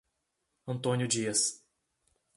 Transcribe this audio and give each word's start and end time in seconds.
Antônio 0.65 1.05
Dias 1.07 1.61